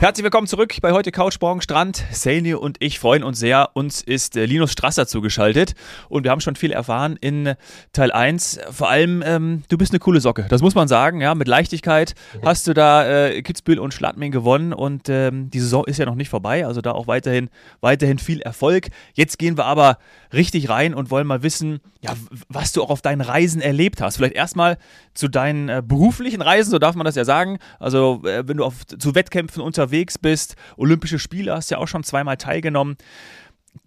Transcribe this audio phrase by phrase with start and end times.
[0.00, 2.02] Herzlich willkommen zurück bei heute Couchborgen Strand.
[2.10, 3.68] Sani und ich freuen uns sehr.
[3.74, 5.74] Uns ist äh, Linus Strasser zugeschaltet
[6.08, 7.52] und wir haben schon viel erfahren in
[7.92, 8.60] Teil 1.
[8.70, 11.20] Vor allem, ähm, du bist eine coole Socke, das muss man sagen.
[11.20, 15.84] Ja, mit Leichtigkeit hast du da äh, Kitzbühel und Schladming gewonnen und ähm, die Saison
[15.84, 16.64] ist ja noch nicht vorbei.
[16.64, 17.50] Also da auch weiterhin,
[17.82, 18.88] weiterhin viel Erfolg.
[19.12, 19.98] Jetzt gehen wir aber
[20.32, 22.14] richtig rein und wollen mal wissen, ja,
[22.48, 24.16] was du auch auf deinen Reisen erlebt hast.
[24.16, 24.78] Vielleicht erstmal
[25.12, 27.58] zu deinen äh, beruflichen Reisen, so darf man das ja sagen.
[27.78, 31.88] Also äh, wenn du auf, zu Wettkämpfen unterwegs bist, Olympische Spiele hast du ja auch
[31.88, 32.96] schon zweimal teilgenommen.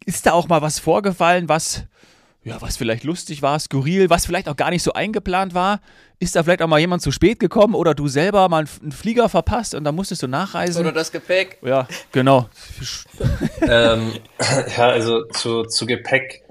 [0.06, 1.86] Ist da auch mal was vorgefallen, was
[2.44, 5.80] ja, was vielleicht lustig war, skurril, was vielleicht auch gar nicht so eingeplant war.
[6.20, 9.30] Ist da vielleicht auch mal jemand zu spät gekommen oder du selber mal einen Flieger
[9.30, 10.82] verpasst und dann musstest du nachreisen?
[10.82, 11.60] Oder das Gepäck.
[11.62, 12.50] Ja, genau.
[13.62, 14.14] ähm,
[14.78, 16.44] ja, also zu, zu Gepäck,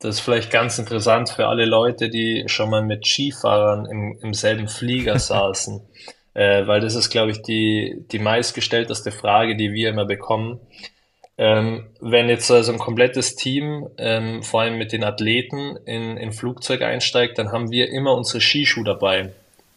[0.00, 4.34] das ist vielleicht ganz interessant für alle Leute, die schon mal mit Skifahrern im, im
[4.34, 5.82] selben Flieger saßen.
[6.34, 10.60] Äh, weil das ist, glaube ich, die, die meistgestellteste Frage, die wir immer bekommen.
[11.36, 16.32] Ähm, wenn jetzt also ein komplettes Team, ähm, vor allem mit den Athleten, in, in
[16.32, 19.30] Flugzeug einsteigt, dann haben wir immer unsere Skischuhe dabei.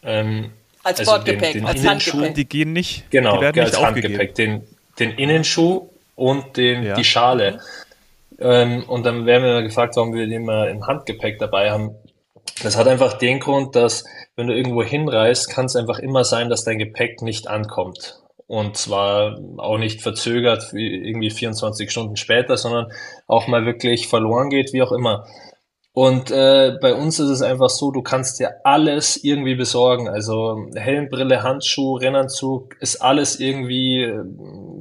[0.03, 0.51] Ähm,
[0.83, 2.35] als also Bordgepäck, den, den als Handgepäck.
[2.35, 4.35] Die gehen nicht, genau, die werden als nicht Handgepäck.
[4.35, 4.63] Den,
[4.99, 6.95] den Innenschuh und den, ja.
[6.95, 7.59] die Schale.
[8.39, 11.91] Ähm, und dann werden wir gefragt, warum wir den immer im Handgepäck dabei haben.
[12.63, 16.49] Das hat einfach den Grund, dass wenn du irgendwo hinreist, kann es einfach immer sein,
[16.49, 18.19] dass dein Gepäck nicht ankommt.
[18.47, 22.91] Und zwar auch nicht verzögert, wie irgendwie 24 Stunden später, sondern
[23.27, 25.25] auch mal wirklich verloren geht, wie auch immer.
[25.93, 30.07] Und äh, bei uns ist es einfach so, du kannst dir alles irgendwie besorgen.
[30.07, 34.23] Also Helmbrille, Handschuh, Rennanzug, ist alles irgendwie äh,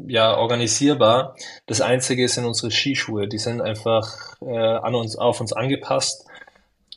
[0.06, 1.34] ja organisierbar.
[1.66, 3.26] Das Einzige sind unsere Skischuhe.
[3.26, 6.26] Die sind einfach äh, an uns, auf uns angepasst.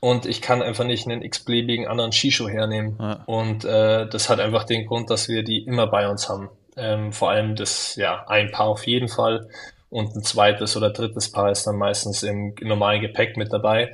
[0.04, 2.98] Und ich kann einfach nicht einen x-beliebigen anderen Skischuh hernehmen.
[3.00, 3.24] Ja.
[3.26, 6.50] Und äh, das hat einfach den Grund, dass wir die immer bei uns haben.
[6.76, 9.48] Ähm, vor allem das, ja, ein Paar auf jeden Fall
[9.90, 13.94] und ein zweites oder drittes Paar ist dann meistens im normalen Gepäck mit dabei.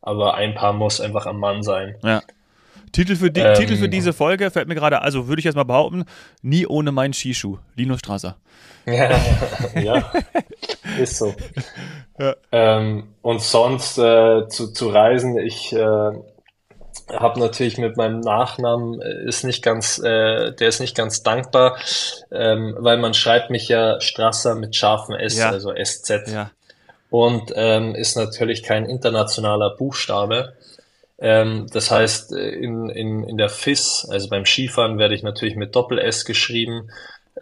[0.00, 1.98] Aber ein Paar muss einfach am Mann sein.
[2.02, 2.22] Ja.
[2.92, 5.54] Titel für, die, ähm, Titel für diese Folge fällt mir gerade, also würde ich jetzt
[5.54, 6.04] mal behaupten,
[6.42, 7.58] nie ohne meinen Skischuh.
[7.76, 8.36] Linus Strasser.
[8.86, 9.20] Ja,
[9.80, 10.12] ja,
[10.98, 11.34] ist so.
[12.18, 12.34] Ja.
[12.52, 19.26] Ähm, und sonst äh, zu, zu reisen, ich äh, habe natürlich mit meinem Nachnamen äh,
[19.26, 21.76] ist nicht ganz, äh, der ist nicht ganz dankbar,
[22.30, 25.50] ähm, weil man schreibt mich ja Strasser mit scharfem S, ja.
[25.50, 26.28] also SZ.
[26.28, 26.50] Ja.
[27.10, 30.54] Und ähm, ist natürlich kein internationaler Buchstabe.
[31.20, 35.56] Ähm, das heißt, äh, in, in, in der FIS, also beim Skifahren, werde ich natürlich
[35.56, 36.90] mit Doppel-S geschrieben.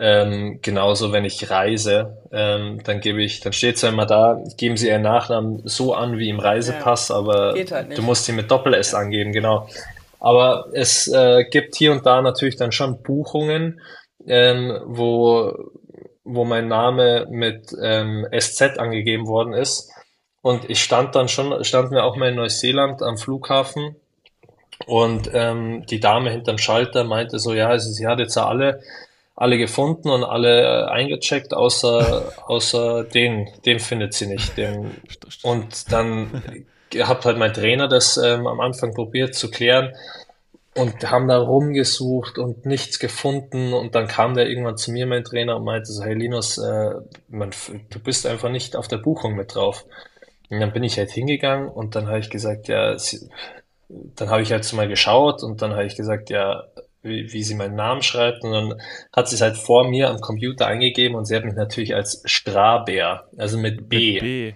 [0.01, 4.41] Ähm, genauso, wenn ich reise, ähm, dann gebe ich, dann steht es ja immer da,
[4.57, 8.37] geben Sie Ihren Nachnamen so an wie im Reisepass, ja, aber halt du musst ihn
[8.37, 8.99] mit Doppel-S ja.
[8.99, 9.69] angeben, genau.
[10.21, 13.81] Aber es äh, gibt hier und da natürlich dann schon Buchungen,
[14.27, 15.53] ähm, wo,
[16.25, 19.91] wo mein Name mit ähm, SZ angegeben worden ist.
[20.43, 23.97] Und ich stand dann schon, standen wir auch mal in Neuseeland am Flughafen
[24.87, 28.81] und ähm, die Dame hinterm Schalter meinte so, ja, also sie hat jetzt ja alle
[29.39, 34.57] alle gefunden und alle äh, eingecheckt, außer, außer den, den findet sie nicht.
[34.57, 34.91] Den,
[35.43, 36.43] und dann
[37.01, 39.95] hat halt mein Trainer das ähm, am Anfang probiert zu klären
[40.75, 45.25] und haben da rumgesucht und nichts gefunden und dann kam der irgendwann zu mir, mein
[45.25, 46.95] Trainer, und meinte so, hey Linus, äh,
[47.29, 47.51] man,
[47.91, 49.85] du bist einfach nicht auf der Buchung mit drauf.
[50.51, 53.29] Und dann bin ich halt hingegangen und dann habe ich gesagt, ja, sie,
[53.89, 56.65] dann habe ich halt so mal geschaut und dann habe ich gesagt, ja,
[57.03, 58.45] wie, wie sie meinen Namen schreibt.
[58.45, 58.81] Und dann
[59.13, 62.23] hat sie es halt vor mir am Computer eingegeben und sie hat mich natürlich als
[62.25, 64.15] Strabär, also mit B.
[64.15, 64.53] Mit B.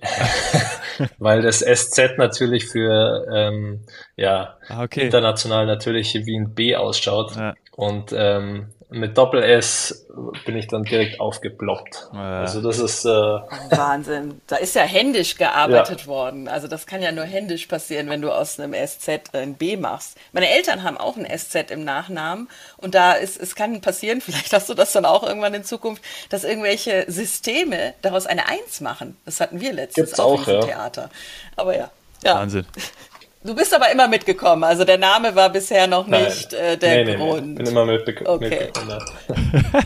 [1.18, 3.84] Weil das SZ natürlich für ähm,
[4.16, 5.04] ja ah, okay.
[5.04, 7.34] international natürlich wie ein B ausschaut.
[7.34, 7.54] Ja.
[7.72, 10.06] Und ähm, mit Doppel S
[10.46, 12.08] bin ich dann direkt aufgeploppt.
[12.12, 12.40] Ja.
[12.40, 14.40] Also das ist äh Wahnsinn.
[14.46, 16.06] Da ist ja händisch gearbeitet ja.
[16.06, 16.48] worden.
[16.48, 20.16] Also das kann ja nur händisch passieren, wenn du aus einem SZ ein B machst.
[20.32, 22.48] Meine Eltern haben auch ein SZ im Nachnamen
[22.78, 26.02] und da ist es kann passieren, vielleicht hast du das dann auch irgendwann in Zukunft,
[26.30, 29.18] dass irgendwelche Systeme daraus eine Eins machen.
[29.26, 30.60] Das hatten wir letztens Gibt's auch, auch ja.
[30.60, 31.10] Theater.
[31.56, 31.90] Aber ja.
[32.22, 32.36] ja.
[32.36, 32.66] Wahnsinn.
[33.44, 37.14] Du bist aber immer mitgekommen, also der Name war bisher noch nicht äh, der nee,
[37.14, 37.42] Grund.
[37.42, 37.54] Nee, nee.
[37.58, 38.48] bin immer mitbe okay.
[38.48, 38.98] mitgekommen.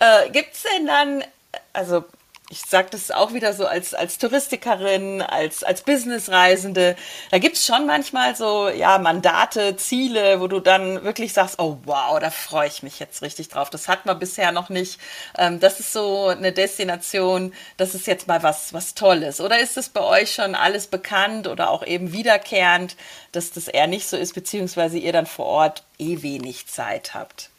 [0.00, 1.24] äh, Gibt es denn dann,
[1.72, 2.04] also
[2.48, 6.94] ich sage das auch wieder so als, als Touristikerin, als, als Businessreisende,
[7.30, 12.20] da gibt's schon manchmal so ja, Mandate, Ziele, wo du dann wirklich sagst, oh wow,
[12.20, 13.68] da freue ich mich jetzt richtig drauf.
[13.68, 15.00] Das hat man bisher noch nicht.
[15.36, 19.40] Ähm, das ist so eine Destination, das ist jetzt mal was, was Tolles.
[19.40, 22.96] Oder ist es bei euch schon alles bekannt oder auch eben wiederkehrend,
[23.32, 27.50] dass das eher nicht so ist, beziehungsweise ihr dann vor Ort eh wenig Zeit habt?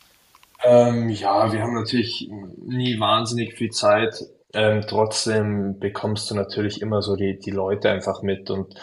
[0.64, 2.30] Ähm, ja, wir haben natürlich
[2.66, 4.16] nie wahnsinnig viel Zeit.
[4.54, 8.76] Ähm, trotzdem bekommst du natürlich immer so die, die Leute einfach mit und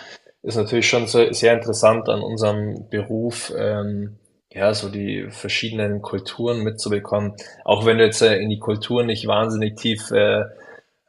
[0.43, 4.19] ist natürlich schon so, sehr interessant an unserem Beruf, ähm,
[4.53, 7.35] ja, so die verschiedenen Kulturen mitzubekommen.
[7.65, 10.45] Auch wenn du jetzt äh, in die Kultur nicht wahnsinnig tief äh,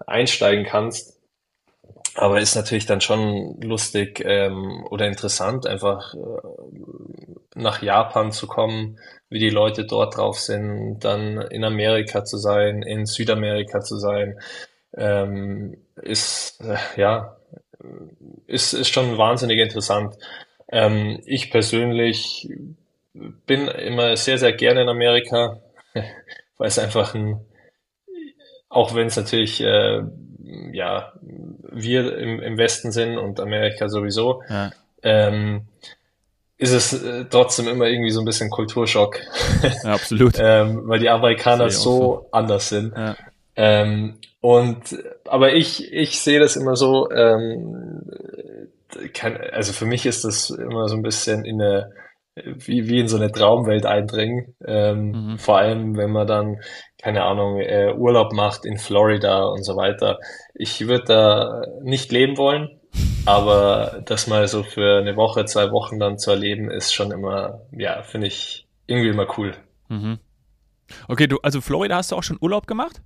[0.07, 1.14] einsteigen kannst.
[2.15, 6.17] Aber ist natürlich dann schon lustig ähm, oder interessant, einfach äh,
[7.55, 8.97] nach Japan zu kommen,
[9.29, 14.39] wie die Leute dort drauf sind, dann in Amerika zu sein, in Südamerika zu sein,
[14.95, 17.35] ähm, ist äh, ja
[18.47, 20.15] ist, ist schon wahnsinnig interessant.
[20.71, 22.49] Ähm, ich persönlich
[23.13, 25.61] bin immer sehr, sehr gerne in Amerika,
[26.57, 27.39] weil es einfach ein,
[28.69, 30.01] auch wenn es natürlich, äh,
[30.73, 31.13] ja,
[31.75, 34.71] wir im, im Westen sind und Amerika sowieso, ja.
[35.03, 35.67] ähm,
[36.57, 39.19] ist es äh, trotzdem immer irgendwie so ein bisschen Kulturschock.
[39.61, 40.35] Ja, absolut.
[40.39, 42.95] ähm, weil die Amerikaner so, so, anders sind.
[42.95, 43.15] Ja.
[43.57, 48.03] Ähm, und aber ich, ich sehe das immer so, ähm,
[49.13, 51.91] kann, also für mich ist das immer so ein bisschen in eine
[52.35, 54.55] wie, wie in so eine Traumwelt eindringen.
[54.65, 55.37] Ähm, mhm.
[55.37, 56.61] Vor allem, wenn man dann,
[57.01, 60.19] keine Ahnung, äh, Urlaub macht in Florida und so weiter.
[60.53, 62.79] Ich würde da nicht leben wollen,
[63.25, 67.61] aber das mal so für eine Woche, zwei Wochen dann zu erleben, ist schon immer,
[67.71, 69.53] ja, finde ich irgendwie immer cool.
[69.87, 70.19] Mhm.
[71.07, 73.01] Okay, du, also Florida hast du auch schon Urlaub gemacht?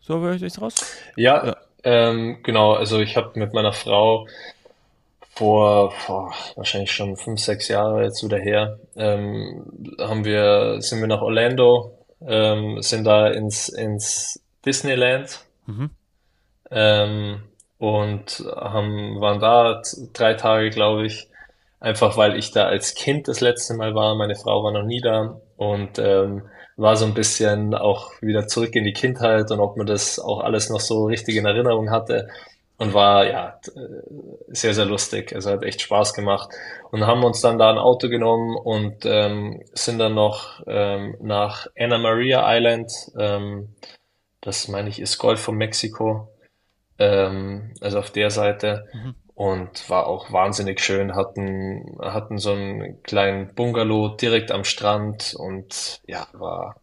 [0.00, 0.74] So höre ich das raus?
[1.16, 1.56] Ja, ja.
[1.84, 2.74] Ähm, genau.
[2.74, 4.26] Also ich habe mit meiner Frau
[5.34, 9.64] vor, vor wahrscheinlich schon fünf, sechs Jahre jetzt wieder her, ähm,
[9.98, 15.40] haben wir, sind wir nach Orlando, ähm, sind da ins, ins Disneyland.
[15.66, 15.90] Mhm.
[16.70, 17.42] ähm,
[17.78, 19.82] und haben, waren da
[20.12, 21.28] drei Tage, glaube ich,
[21.80, 25.00] einfach weil ich da als Kind das letzte Mal war, meine Frau war noch nie
[25.00, 26.42] da und ähm,
[26.76, 30.40] war so ein bisschen auch wieder zurück in die Kindheit und ob man das auch
[30.40, 32.28] alles noch so richtig in Erinnerung hatte
[32.82, 33.60] und war ja
[34.48, 35.32] sehr, sehr lustig.
[35.36, 36.50] Also hat echt Spaß gemacht.
[36.90, 41.68] Und haben uns dann da ein Auto genommen und ähm, sind dann noch ähm, nach
[41.78, 43.68] Anna Maria Island, ähm,
[44.40, 46.28] das meine ich ist Golf von Mexiko,
[46.98, 48.88] ähm, also auf der Seite.
[48.92, 49.14] Mhm.
[49.34, 56.00] Und war auch wahnsinnig schön, hatten, hatten so einen kleinen Bungalow direkt am Strand und
[56.06, 56.76] ja, war,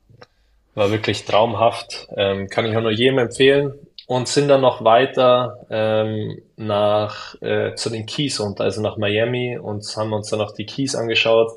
[0.75, 2.07] war wirklich traumhaft.
[2.15, 3.73] Ähm, kann ich auch nur jedem empfehlen
[4.09, 9.59] und sind dann noch weiter ähm, nach äh, zu den Keys und also nach Miami
[9.59, 11.51] und haben uns dann noch die Keys angeschaut.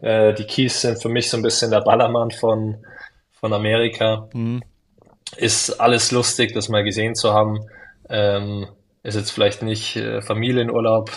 [0.00, 2.78] Äh, die Keys sind für mich so ein bisschen der Ballermann von
[3.38, 4.26] von Amerika.
[4.32, 4.62] Mhm.
[5.36, 7.66] Ist alles lustig, das mal gesehen zu haben.
[8.08, 8.68] Ähm,
[9.02, 11.10] ist jetzt vielleicht nicht äh, Familienurlaub,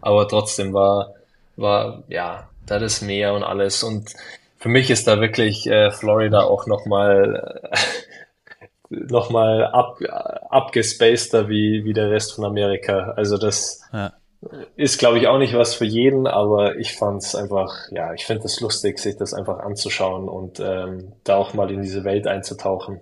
[0.00, 1.14] aber trotzdem war
[1.54, 4.10] war ja da das Meer und alles und
[4.58, 8.09] für mich ist da wirklich äh, Florida auch nochmal äh,
[8.90, 10.00] nochmal ab,
[10.50, 13.12] abgespaceder wie, wie der Rest von Amerika.
[13.16, 14.12] Also das ja.
[14.76, 18.26] ist, glaube ich, auch nicht was für jeden, aber ich fand es einfach, ja, ich
[18.26, 22.26] finde es lustig, sich das einfach anzuschauen und ähm, da auch mal in diese Welt
[22.26, 23.00] einzutauchen.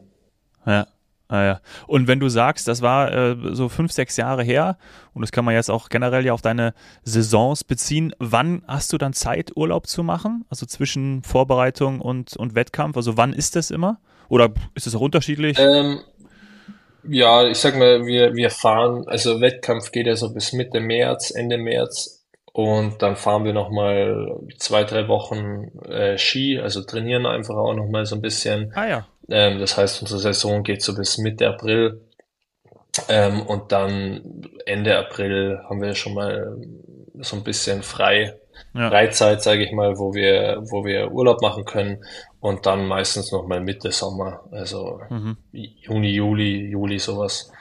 [0.67, 0.87] Ja.
[1.29, 1.61] Ah ja.
[1.87, 4.79] Und wenn du sagst, das war äh, so fünf, sechs Jahre her,
[5.13, 6.73] und das kann man jetzt auch generell ja auf deine
[7.05, 10.47] Saisons beziehen, wann hast du dann Zeit, Urlaub zu machen?
[10.49, 12.97] Also zwischen Vorbereitung und, und Wettkampf?
[12.97, 13.99] Also wann ist das immer?
[14.31, 15.59] Oder ist es auch unterschiedlich?
[15.59, 16.01] Ähm,
[17.07, 21.31] ja, ich sag mal, wir, wir fahren, also Wettkampf geht ja so bis Mitte März,
[21.31, 27.55] Ende März und dann fahren wir nochmal zwei, drei Wochen äh, Ski, also trainieren einfach
[27.55, 28.73] auch nochmal so ein bisschen.
[28.75, 29.07] Ah ja.
[29.29, 32.01] Ähm, das heißt, unsere Saison geht so bis Mitte April.
[33.09, 36.57] Ähm, und dann Ende April haben wir schon mal
[37.21, 38.35] so ein bisschen frei,
[38.75, 38.89] ja.
[38.89, 42.05] Freizeit, sage ich mal, wo wir, wo wir Urlaub machen können
[42.41, 45.37] und dann meistens noch mal Mitte Sommer, also mhm.
[45.53, 47.53] Juni, Juli, Juli sowas.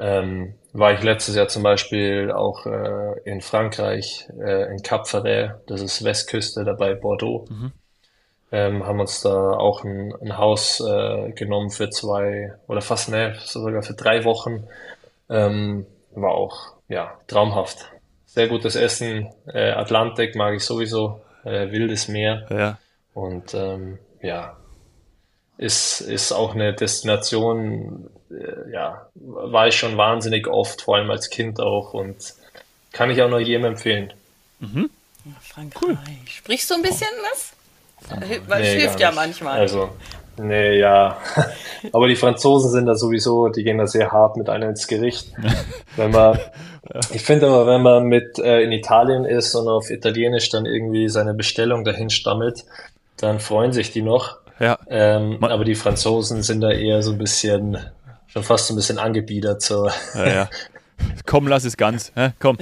[0.00, 5.56] Ähm, war ich letztes Jahr zum Beispiel auch äh, in Frankreich, äh, in Cap Ferret,
[5.66, 7.46] das ist Westküste dabei Bordeaux.
[7.48, 7.72] Mhm.
[8.50, 13.36] Ähm, haben uns da auch ein, ein Haus äh, genommen für zwei oder fast ne,
[13.44, 14.64] sogar für drei Wochen.
[15.28, 17.90] Ähm, war auch ja traumhaft.
[18.26, 22.46] Sehr gutes Essen, äh, Atlantik mag ich sowieso, äh, wildes Meer.
[22.50, 22.78] Ja.
[23.14, 24.56] Und ähm, ja,
[25.56, 31.30] ist, ist auch eine Destination, äh, ja, war ich schon wahnsinnig oft, vor allem als
[31.30, 32.34] Kind auch und
[32.92, 34.12] kann ich auch nur jedem empfehlen.
[34.60, 34.90] Mhm.
[35.40, 35.82] Frankreich.
[35.82, 35.98] Cool.
[36.26, 37.52] Sprichst du ein bisschen was?
[38.08, 39.58] Das nee, hilft ja manchmal.
[39.58, 39.90] Also,
[40.38, 41.18] nee, ja.
[41.92, 45.32] Aber die Franzosen sind da sowieso, die gehen da sehr hart mit einem ins Gericht.
[45.96, 46.38] Wenn man,
[47.12, 51.08] ich finde immer, wenn man mit äh, in Italien ist und auf Italienisch dann irgendwie
[51.08, 52.64] seine Bestellung dahin stammelt,
[53.18, 54.38] dann freuen sich die noch.
[54.60, 54.78] Ja.
[54.88, 57.78] Ähm, aber die Franzosen sind da eher so ein bisschen,
[58.26, 59.62] schon fast so ein bisschen angebiedert.
[59.62, 59.88] So.
[60.14, 60.50] Ja, ja.
[61.26, 62.12] Komm, lass es ganz.
[62.14, 62.32] Hä?
[62.38, 62.56] Komm.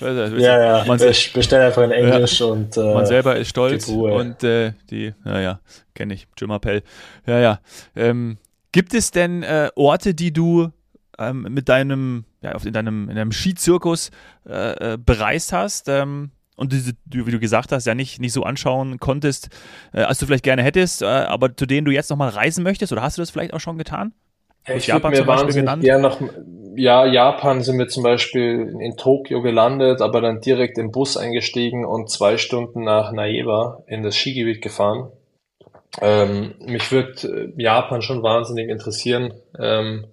[0.00, 0.84] ja, ja.
[0.84, 2.46] Man ich bestelle einfach in Englisch ja.
[2.46, 2.76] und.
[2.76, 5.60] Äh, man selber ist stolz und äh, die, naja,
[5.94, 6.82] kenne ich, Jim Appell.
[7.26, 7.60] Ja, ja.
[7.96, 8.38] Ähm,
[8.72, 10.70] gibt es denn äh, Orte, die du
[11.18, 14.10] ähm, mit deinem, ja, in deinem, in deinem Skizirkus
[14.46, 15.88] äh, äh, bereist hast?
[15.88, 19.48] Ähm, und diese, wie du gesagt hast, ja nicht, nicht so anschauen konntest,
[19.92, 23.02] äh, als du vielleicht gerne hättest, aber zu denen du jetzt nochmal reisen möchtest, oder
[23.02, 24.12] hast du das vielleicht auch schon getan?
[24.66, 25.82] Ich Japan mir zum genannt?
[25.82, 26.20] Gern noch,
[26.76, 31.84] ja, Japan sind wir zum Beispiel in Tokio gelandet, aber dann direkt im Bus eingestiegen
[31.84, 35.10] und zwei Stunden nach Naeba in das Skigebiet gefahren.
[36.00, 40.06] Ähm, mich würde äh, Japan schon wahnsinnig interessieren, ähm,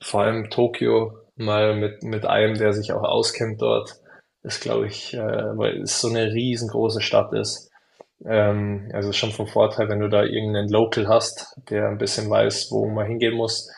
[0.00, 3.94] vor allem Tokio mal mit, mit einem, der sich auch auskennt dort
[4.42, 5.20] ist, glaube ich, äh,
[5.56, 7.70] weil es so eine riesengroße Stadt ist.
[8.24, 12.68] Ähm, also schon vom Vorteil, wenn du da irgendeinen Local hast, der ein bisschen weiß,
[12.70, 13.70] wo man hingehen muss.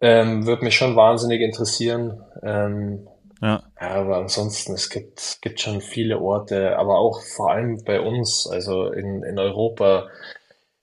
[0.00, 2.22] Ähm, würde mich schon wahnsinnig interessieren.
[2.42, 3.08] Ähm,
[3.40, 3.62] ja.
[3.80, 3.88] ja.
[3.88, 8.90] aber ansonsten, es gibt, gibt schon viele Orte, aber auch vor allem bei uns, also
[8.90, 10.08] in, in Europa,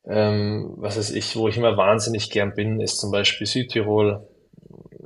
[0.05, 4.27] ähm, was weiß ich, wo ich immer wahnsinnig gern bin, ist zum Beispiel Südtirol.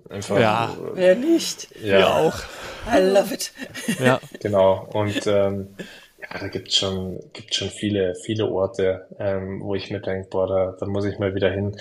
[0.10, 1.68] Einfach, ja, wer nicht?
[1.82, 2.40] Ja, Wir auch.
[2.88, 3.52] I love it.
[4.00, 4.20] Ja.
[4.40, 4.88] Genau.
[4.94, 5.76] Und ähm,
[6.20, 10.30] ja, da gibt es schon, gibt schon viele, viele Orte, ähm, wo ich mir denke,
[10.30, 11.78] boah, da, da muss ich mal wieder hin.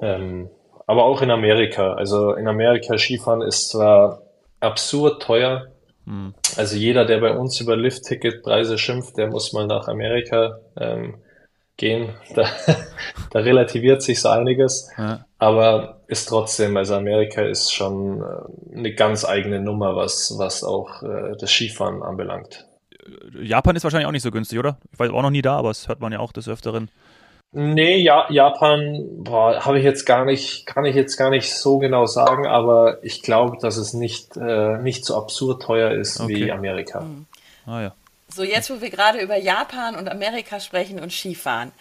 [0.00, 0.50] Ähm,
[0.90, 1.92] aber auch in Amerika.
[1.92, 4.22] Also in Amerika Skifahren ist zwar
[4.58, 5.68] absurd teuer.
[6.04, 6.34] Hm.
[6.56, 11.18] Also jeder, der bei uns über Lift-Ticket-Preise schimpft, der muss mal nach Amerika ähm,
[11.76, 12.16] gehen.
[12.34, 12.44] Da,
[13.30, 14.90] da relativiert sich so einiges.
[14.98, 15.24] Ja.
[15.38, 21.04] Aber ist trotzdem, also Amerika ist schon äh, eine ganz eigene Nummer, was, was auch
[21.04, 22.66] äh, das Skifahren anbelangt.
[23.40, 24.78] Japan ist wahrscheinlich auch nicht so günstig, oder?
[24.92, 26.90] Ich war auch noch nie da, aber das hört man ja auch des Öfteren.
[27.52, 32.06] Nee, ja, Japan habe ich jetzt gar nicht, kann ich jetzt gar nicht so genau
[32.06, 36.34] sagen, aber ich glaube, dass es nicht, äh, nicht so absurd teuer ist okay.
[36.34, 37.00] wie Amerika.
[37.00, 37.26] Mhm.
[37.66, 37.94] Ah ja.
[38.28, 41.72] So, jetzt wo wir gerade über Japan und Amerika sprechen und Skifahren.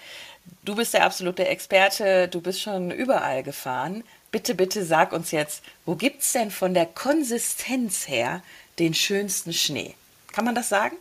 [0.66, 4.04] Du bist der absolute Experte, du bist schon überall gefahren.
[4.32, 8.42] Bitte, bitte sag uns jetzt, wo gibt es denn von der Konsistenz her
[8.80, 9.94] den schönsten Schnee?
[10.32, 10.96] Kann man das sagen?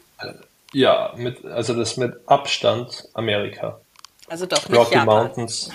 [0.74, 3.80] Ja, mit, also das mit Abstand Amerika.
[4.28, 5.26] Also doch nicht Rocky Japan.
[5.26, 5.70] Mountains.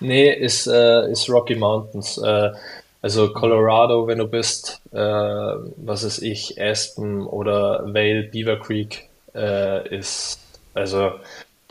[0.00, 2.18] Nee, ist, äh, ist Rocky Mountains.
[2.18, 2.52] Äh,
[3.00, 9.96] also Colorado, wenn du bist, äh, was ist ich, Aspen oder Vale, Beaver Creek äh,
[9.96, 10.40] ist,
[10.74, 11.12] also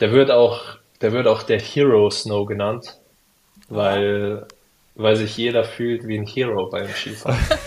[0.00, 0.60] der wird auch,
[1.00, 2.96] der wird auch der Hero Snow genannt,
[3.68, 4.46] weil,
[4.94, 7.38] weil sich jeder fühlt wie ein Hero beim Skifahren.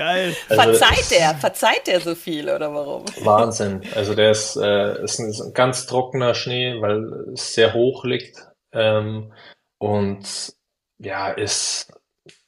[0.00, 0.34] Geil.
[0.48, 3.04] Also, verzeiht der, verzeiht der so viel oder warum?
[3.22, 3.82] Wahnsinn.
[3.94, 8.38] Also der ist, äh, ist ein ganz trockener Schnee, weil es sehr hoch liegt.
[8.72, 9.30] Ähm,
[9.78, 10.54] und
[11.00, 11.92] ja, ist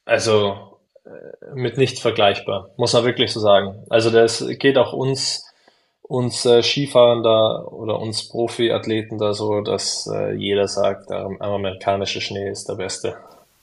[0.07, 3.85] also äh, mit nichts vergleichbar, muss man wirklich so sagen.
[3.91, 5.45] Also das geht auch uns,
[6.01, 12.23] uns äh, Skifahren da oder uns Profiathleten da so, dass äh, jeder sagt, der amerikanische
[12.23, 13.19] Schnee ist der beste.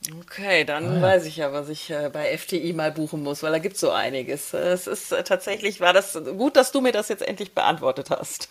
[0.08, 3.52] Okay, dann ah, weiß ich ja, was ich äh, bei FTI mal buchen muss, weil
[3.52, 4.54] da gibt es so einiges.
[4.54, 8.48] Es ist äh, tatsächlich, war das gut, dass du mir das jetzt endlich beantwortet hast.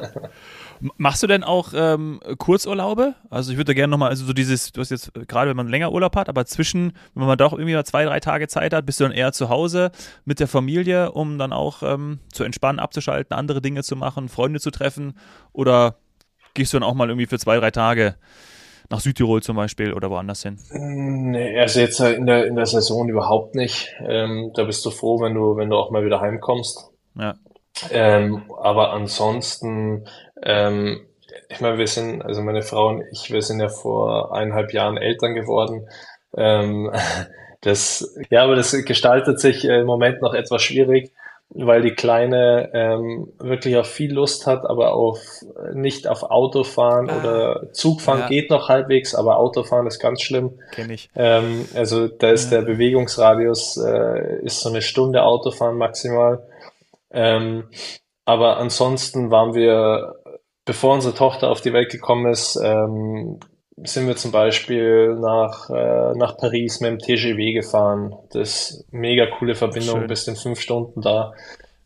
[0.96, 3.14] Machst du denn auch ähm, Kurzurlaube?
[3.28, 5.92] Also ich würde gerne nochmal, also so dieses, du hast jetzt gerade, wenn man länger
[5.92, 9.00] Urlaub hat, aber zwischen, wenn man doch irgendwie mal zwei, drei Tage Zeit hat, bist
[9.00, 9.92] du dann eher zu Hause
[10.24, 14.58] mit der Familie, um dann auch ähm, zu entspannen, abzuschalten, andere Dinge zu machen, Freunde
[14.58, 15.18] zu treffen?
[15.52, 15.96] Oder
[16.54, 18.16] gehst du dann auch mal irgendwie für zwei, drei Tage
[18.90, 20.58] nach Südtirol zum Beispiel oder woanders hin?
[20.72, 23.94] Nee, also jetzt in der, in der Saison überhaupt nicht.
[24.06, 26.90] Ähm, da bist du froh, wenn du, wenn du auch mal wieder heimkommst.
[27.18, 27.34] Ja.
[27.90, 30.06] Ähm, aber ansonsten,
[30.42, 31.00] ähm,
[31.48, 34.96] ich meine, wir sind, also meine Frau und ich, wir sind ja vor eineinhalb Jahren
[34.96, 35.88] Eltern geworden.
[36.36, 36.92] Ähm,
[37.60, 41.12] das, ja, aber das gestaltet sich im Moment noch etwas schwierig,
[41.54, 45.20] weil die Kleine ähm, wirklich auf viel Lust hat, aber auf
[45.72, 48.28] nicht auf Autofahren ah, oder Zugfahren ja.
[48.28, 50.58] geht noch halbwegs, aber Autofahren ist ganz schlimm.
[50.72, 51.10] Kenn ich.
[51.14, 52.58] Ähm, also da ist ja.
[52.58, 56.42] der Bewegungsradius äh, ist so eine Stunde Autofahren maximal.
[57.12, 57.64] Ähm,
[58.24, 60.16] aber ansonsten waren wir,
[60.64, 63.38] bevor unsere Tochter auf die Welt gekommen ist, ähm,
[63.76, 68.14] sind wir zum Beispiel nach, äh, nach Paris mit dem TGW gefahren.
[68.32, 70.06] Das ist mega coole Verbindung, Schön.
[70.06, 71.32] bis in fünf Stunden da.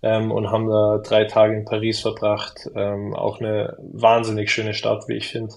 [0.01, 2.69] Ähm, und haben da drei Tage in Paris verbracht.
[2.75, 5.55] Ähm, auch eine wahnsinnig schöne Stadt, wie ich finde.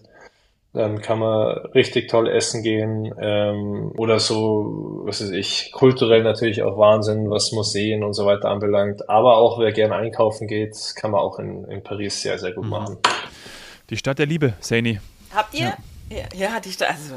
[0.74, 6.64] Dann kann man richtig toll essen gehen ähm, oder so, was weiß ich, kulturell natürlich
[6.64, 9.10] auch Wahnsinn, was Museen und so weiter anbelangt.
[9.10, 12.64] Aber auch wer gerne einkaufen geht, kann man auch in, in Paris sehr, sehr gut
[12.64, 12.70] mhm.
[12.70, 12.98] machen.
[13.90, 15.02] Die Stadt der Liebe, Saini.
[15.36, 15.66] Habt ihr?
[15.66, 15.78] Ja.
[16.12, 17.16] Ja, ja, hatte ich da, also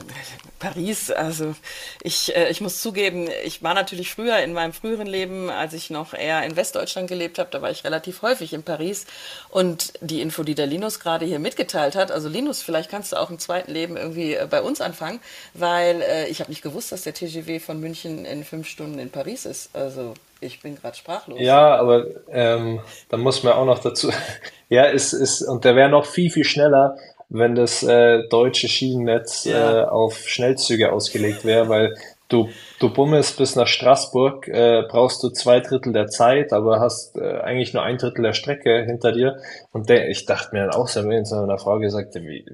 [0.61, 1.57] Paris, also
[2.05, 5.91] ich, äh, ich muss zugeben, ich war natürlich früher in meinem früheren Leben, als ich
[5.91, 9.07] noch eher in Westdeutschland gelebt habe, da war ich relativ häufig in Paris.
[9.51, 13.17] Und die Info, die der Linus gerade hier mitgeteilt hat, also Linus, vielleicht kannst du
[13.17, 15.19] auch im zweiten Leben irgendwie äh, bei uns anfangen,
[15.55, 19.11] weil äh, ich habe nicht gewusst, dass der TGW von München in fünf Stunden in
[19.11, 19.75] Paris ist.
[19.75, 21.41] Also ich bin gerade sprachlos.
[21.41, 24.13] Ja, aber ähm, da muss man auch noch dazu.
[24.69, 26.97] ja, es ist, und der wäre noch viel, viel schneller
[27.29, 29.83] wenn das äh, deutsche Schienennetz ja.
[29.83, 31.95] äh, auf Schnellzüge ausgelegt wäre, weil
[32.29, 32.49] du,
[32.81, 37.41] du bummelst bis nach Straßburg, äh, brauchst du zwei Drittel der Zeit, aber hast äh,
[37.41, 39.39] eigentlich nur ein Drittel der Strecke hinter dir.
[39.73, 42.45] Und der, ich dachte mir dann auch so, wenn so einer Frau gesagt, wie,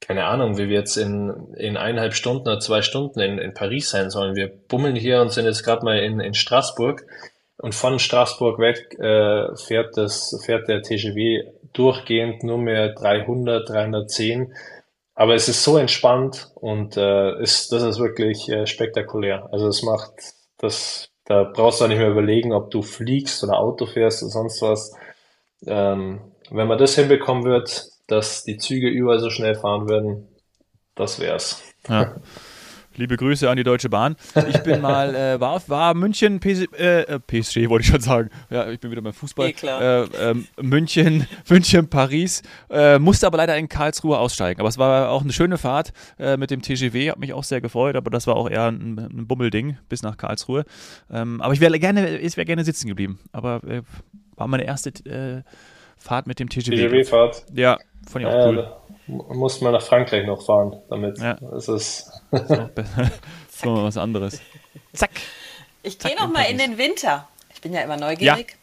[0.00, 3.90] keine Ahnung, wie wir jetzt in, in eineinhalb Stunden oder zwei Stunden in, in Paris
[3.90, 4.36] sein sollen.
[4.36, 7.06] Wir bummeln hier und sind jetzt gerade mal in, in Straßburg.
[7.58, 14.54] Und von Straßburg weg äh, fährt das fährt der TGW durchgehend nur mehr 300, 310.
[15.14, 19.48] Aber es ist so entspannt und äh, ist, das ist wirklich äh, spektakulär.
[19.50, 20.12] Also es macht
[20.58, 24.30] das, da brauchst du auch nicht mehr überlegen, ob du fliegst oder Auto fährst oder
[24.30, 24.94] sonst was.
[25.66, 30.28] Ähm, wenn man das hinbekommen wird, dass die Züge überall so schnell fahren würden,
[30.94, 31.62] das wär's.
[31.88, 32.14] Ja.
[32.98, 34.16] Liebe Grüße an die Deutsche Bahn.
[34.48, 38.28] Ich bin mal, äh, war, war München, PS, äh, äh PSG wollte ich schon sagen.
[38.50, 39.50] Ja, ich bin wieder beim Fußball.
[39.50, 39.80] Eh klar.
[39.80, 42.42] Äh, ähm, München, München, Paris.
[42.68, 44.58] Äh, musste aber leider in Karlsruhe aussteigen.
[44.58, 47.12] Aber es war auch eine schöne Fahrt äh, mit dem TGW.
[47.12, 50.16] Hat mich auch sehr gefreut, aber das war auch eher ein, ein Bummelding bis nach
[50.16, 50.64] Karlsruhe.
[51.08, 53.20] Ähm, aber ich wäre gerne, ich wäre gerne sitzen geblieben.
[53.30, 53.60] Aber
[54.34, 55.44] war meine erste
[55.96, 56.88] Fahrt mit dem TGW.
[56.88, 57.46] TGW-Fahrt?
[57.54, 58.78] Ja, fand ich auch cool
[59.08, 61.18] muss man nach Frankreich noch fahren damit.
[61.18, 61.34] Ja.
[61.40, 62.10] Das ist
[63.50, 64.40] so was anderes.
[64.92, 65.10] Zack.
[65.82, 67.28] Ich gehe noch mal in den Winter.
[67.54, 68.50] Ich bin ja immer neugierig.
[68.50, 68.54] Ja.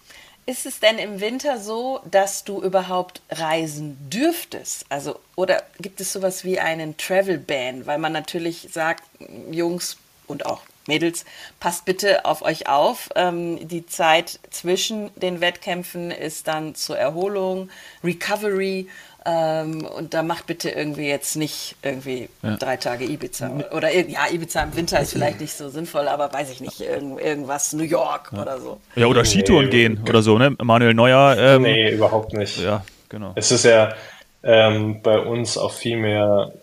[0.47, 4.85] Ist es denn im Winter so, dass du überhaupt reisen dürftest?
[4.89, 7.87] Also, oder gibt es sowas wie einen Travel Ban?
[7.87, 9.03] Weil man natürlich sagt,
[9.49, 11.25] Jungs und auch Mädels,
[11.59, 13.09] passt bitte auf euch auf.
[13.15, 17.69] Ähm, die Zeit zwischen den Wettkämpfen ist dann zur Erholung,
[18.03, 18.87] Recovery
[19.27, 22.57] ähm, und da macht bitte irgendwie jetzt nicht irgendwie ja.
[22.57, 23.49] drei Tage Ibiza.
[23.71, 27.19] Oder ja, Ibiza im Winter ist vielleicht nicht so sinnvoll, aber weiß ich nicht, irgend,
[27.19, 28.43] irgendwas New York ja.
[28.43, 28.79] oder so.
[28.95, 30.55] Ja, oder Skitouren nee, gehen oder so, ne?
[30.61, 31.35] Manuel Neuer.
[31.39, 32.59] Ähm, nee, überhaupt nicht.
[32.59, 33.31] Ja, genau.
[33.35, 33.95] Es ist ja
[34.43, 36.53] ähm, bei uns auch viel mehr,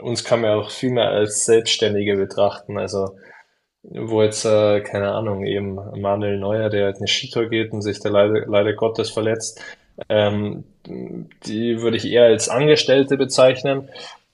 [0.00, 2.78] uns kann man auch viel mehr als Selbstständige betrachten.
[2.78, 3.16] Also
[3.90, 8.00] wo jetzt, äh, keine Ahnung, eben Manuel Neuer, der halt eine Skitour geht und sich
[8.00, 9.60] da leider, leider Gottes verletzt,
[10.08, 13.88] ähm, die würde ich eher als Angestellte bezeichnen.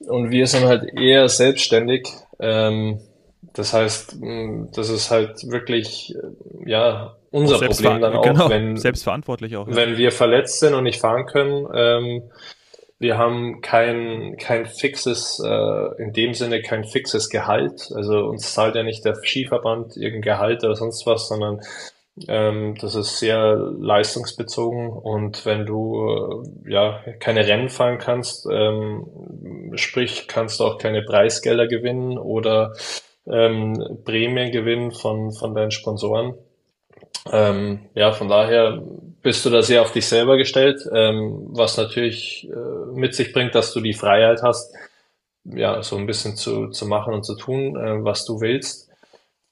[0.06, 2.08] Und wir sind halt eher selbstständig.
[2.40, 3.00] Ähm,
[3.54, 4.16] das heißt,
[4.74, 6.14] das ist halt wirklich,
[6.64, 9.74] ja, unser Problem dann auch, genau, wenn, selbstverantwortlich auch, ja.
[9.74, 11.66] wenn wir verletzt sind und nicht fahren können.
[11.74, 12.22] Ähm,
[13.02, 17.90] wir haben kein, kein fixes, äh, in dem Sinne kein fixes Gehalt.
[17.94, 21.60] Also uns zahlt ja nicht der Skiverband irgendein Gehalt oder sonst was, sondern
[22.28, 29.72] ähm, das ist sehr leistungsbezogen und wenn du äh, ja keine Rennen fahren kannst, ähm,
[29.74, 32.72] sprich kannst du auch keine Preisgelder gewinnen oder
[33.26, 36.34] ähm, Prämien gewinnen von, von deinen Sponsoren.
[37.32, 38.82] Ähm, ja, von daher
[39.22, 43.54] bist du da sehr auf dich selber gestellt, ähm, was natürlich äh, mit sich bringt,
[43.54, 44.74] dass du die Freiheit hast,
[45.44, 48.88] ja, so ein bisschen zu, zu machen und zu tun, äh, was du willst.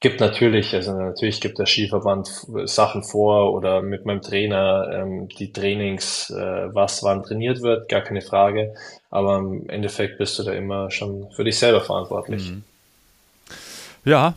[0.00, 2.26] Gibt natürlich, also natürlich gibt der Skiverband
[2.64, 8.00] Sachen vor oder mit meinem Trainer ähm, die Trainings, äh, was wann trainiert wird, gar
[8.00, 8.74] keine Frage.
[9.11, 12.50] Aber im Endeffekt bist du da immer schon für dich selber verantwortlich.
[12.50, 12.62] Mhm.
[14.04, 14.35] Ja,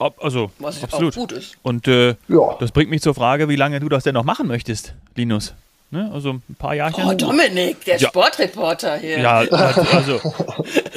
[0.00, 1.14] also was absolut.
[1.14, 1.56] gut ist.
[1.62, 2.56] Und äh, ja.
[2.58, 5.54] das bringt mich zur Frage, wie lange du das denn noch machen möchtest, Linus.
[5.92, 6.08] Ne?
[6.12, 7.02] Also ein paar Jahre.
[7.04, 8.08] Oh, Dominik, der ja.
[8.08, 9.18] Sportreporter hier.
[9.18, 10.20] Ja, also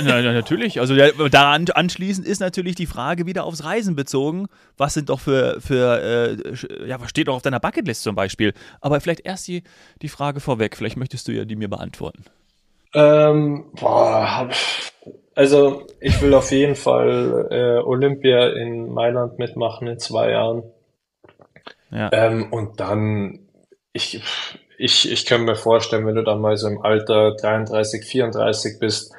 [0.03, 0.79] na, natürlich.
[0.79, 4.45] Also ja, daran anschließend ist natürlich die Frage wieder aufs Reisen bezogen.
[4.77, 8.53] Was sind doch für, für äh, ja, was steht doch auf deiner Bucketlist zum Beispiel?
[8.81, 9.63] Aber vielleicht erst die,
[10.03, 10.77] die Frage vorweg.
[10.77, 12.23] Vielleicht möchtest du ja die mir beantworten.
[12.93, 14.47] Ähm, boah,
[15.35, 20.63] also ich will auf jeden Fall äh, Olympia in Mailand mitmachen in zwei Jahren.
[21.91, 22.09] Ja.
[22.11, 23.39] Ähm, und dann,
[23.93, 24.21] ich,
[24.77, 29.13] ich, ich kann mir vorstellen, wenn du dann mal so im Alter 33, 34 bist,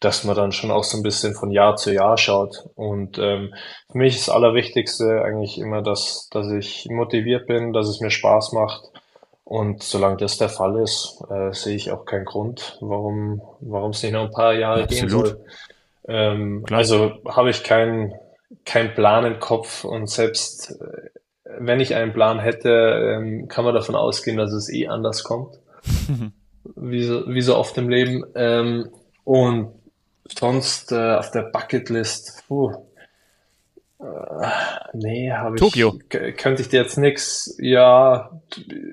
[0.00, 2.68] dass man dann schon auch so ein bisschen von Jahr zu Jahr schaut.
[2.76, 3.54] Und ähm,
[3.90, 8.10] für mich ist das Allerwichtigste eigentlich immer, dass, dass ich motiviert bin, dass es mir
[8.10, 8.84] Spaß macht.
[9.48, 14.02] Und solange das der Fall ist, äh, sehe ich auch keinen Grund, warum warum es
[14.02, 15.00] nicht noch ein paar Jahre Absolut.
[15.00, 15.44] gehen soll.
[16.06, 18.12] Ähm, also habe ich keinen
[18.66, 21.08] keinen Plan im Kopf und selbst äh,
[21.60, 25.58] wenn ich einen Plan hätte, ähm, kann man davon ausgehen, dass es eh anders kommt.
[26.76, 28.24] wie, so, wie so oft im Leben.
[28.34, 28.90] Ähm,
[29.24, 29.72] Und
[30.26, 32.74] sonst äh, auf der Bucketlist, puh,
[34.92, 35.60] nee, habe ich.
[35.60, 35.98] Tokio.
[36.08, 37.56] Könnte ich dir jetzt nichts.
[37.58, 38.30] Ja,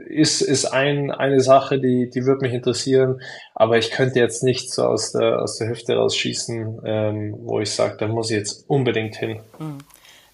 [0.08, 3.22] ist, ist ein, eine Sache, die, die würde mich interessieren,
[3.54, 7.72] aber ich könnte jetzt nicht so aus der, aus der Hüfte rausschießen, ähm, wo ich
[7.72, 9.42] sage, da muss ich jetzt unbedingt hin.
[9.60, 9.78] Mhm.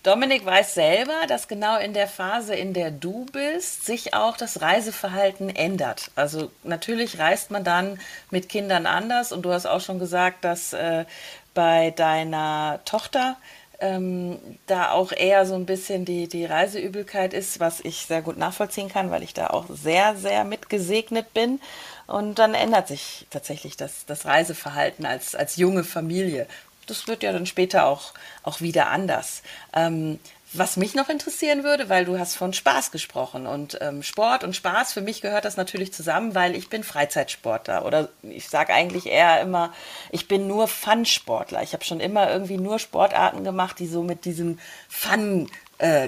[0.03, 4.61] Dominik weiß selber, dass genau in der Phase, in der du bist, sich auch das
[4.61, 6.09] Reiseverhalten ändert.
[6.15, 7.99] Also natürlich reist man dann
[8.31, 11.05] mit Kindern anders und du hast auch schon gesagt, dass äh,
[11.53, 13.37] bei deiner Tochter
[13.81, 18.37] ähm, da auch eher so ein bisschen die, die Reiseübelkeit ist, was ich sehr gut
[18.37, 21.59] nachvollziehen kann, weil ich da auch sehr, sehr mitgesegnet bin.
[22.07, 26.47] Und dann ändert sich tatsächlich das, das Reiseverhalten als, als junge Familie.
[26.85, 28.13] Das wird ja dann später auch,
[28.43, 29.41] auch wieder anders.
[29.73, 30.19] Ähm,
[30.53, 34.55] was mich noch interessieren würde, weil du hast von Spaß gesprochen und ähm, Sport und
[34.55, 39.05] Spaß, für mich gehört das natürlich zusammen, weil ich bin Freizeitsportler oder ich sage eigentlich
[39.05, 39.73] eher immer,
[40.09, 41.63] ich bin nur Fun-Sportler.
[41.63, 44.59] Ich habe schon immer irgendwie nur Sportarten gemacht, die so mit diesem
[44.89, 46.07] Fun äh,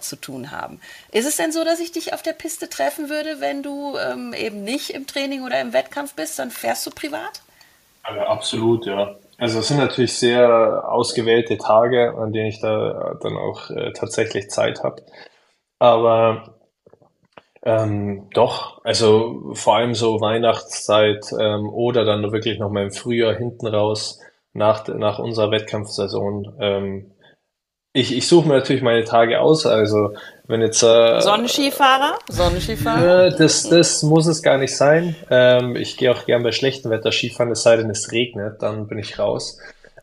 [0.00, 0.80] zu tun haben.
[1.10, 4.32] Ist es denn so, dass ich dich auf der Piste treffen würde, wenn du ähm,
[4.32, 6.38] eben nicht im Training oder im Wettkampf bist?
[6.38, 7.42] Dann fährst du privat?
[8.04, 9.16] Ja, absolut, ja.
[9.38, 14.50] Also es sind natürlich sehr ausgewählte Tage, an denen ich da dann auch äh, tatsächlich
[14.50, 15.02] Zeit habe.
[15.78, 16.54] Aber
[17.62, 23.34] ähm, doch, also vor allem so Weihnachtszeit ähm, oder dann wirklich noch mal im Frühjahr
[23.34, 24.20] hinten raus
[24.52, 27.14] nach, nach unserer Wettkampfsaison ähm,
[27.94, 29.64] ich, ich suche mir natürlich meine Tage aus.
[29.64, 30.14] Also
[30.46, 33.26] wenn jetzt äh, Sonnenskifahrer, Sonnenskifahrer.
[33.26, 35.16] Äh, das, das muss es gar nicht sein.
[35.30, 38.86] Ähm, ich gehe auch gern bei schlechtem Wetter Skifahren, es sei denn es regnet, dann
[38.86, 39.58] bin ich raus.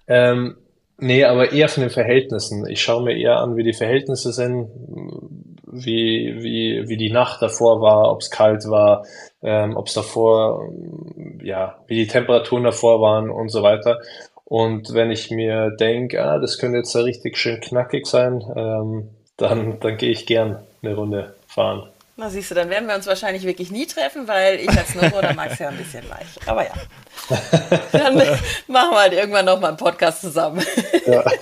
[0.07, 0.57] Ähm,
[0.97, 2.65] nee, aber eher von den Verhältnissen.
[2.67, 4.69] Ich schaue mir eher an, wie die Verhältnisse sind,
[5.71, 9.05] wie, wie, wie die Nacht davor war, ob es kalt war,
[9.43, 10.69] ähm, ob es davor,
[11.43, 13.99] ja, wie die Temperaturen davor waren und so weiter.
[14.43, 19.09] Und wenn ich mir denke, ah, das könnte jetzt richtig schön knackig sein, ähm,
[19.49, 21.87] dann, dann gehe ich gern eine Runde fahren.
[22.17, 25.33] Na siehst du, dann werden wir uns wahrscheinlich wirklich nie treffen, weil ich als Snowboarder
[25.33, 26.27] mag es ja ein bisschen weich.
[26.45, 26.73] Aber ja,
[27.91, 28.15] dann
[28.67, 30.63] machen wir halt irgendwann nochmal einen Podcast zusammen.
[31.05, 31.23] Ja.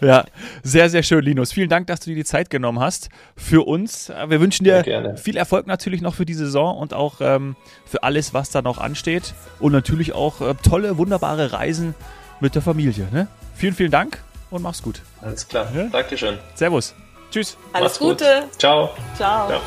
[0.00, 0.24] Ja,
[0.62, 1.52] sehr, sehr schön, Linus.
[1.52, 4.08] Vielen Dank, dass du dir die Zeit genommen hast für uns.
[4.08, 8.34] Wir wünschen dir viel Erfolg natürlich noch für die Saison und auch ähm, für alles,
[8.34, 9.34] was da noch ansteht.
[9.58, 11.94] Und natürlich auch äh, tolle, wunderbare Reisen
[12.40, 13.08] mit der Familie.
[13.12, 13.28] Ne?
[13.56, 15.00] Vielen, vielen Dank und mach's gut.
[15.20, 15.68] Alles klar.
[15.74, 15.84] Ja?
[15.84, 16.38] Dankeschön.
[16.54, 16.94] Servus.
[17.34, 17.56] Tschüss.
[17.72, 18.44] Alles Gute.
[18.58, 18.90] Ciao.
[19.16, 19.48] Ciao.
[19.48, 19.60] Ciao.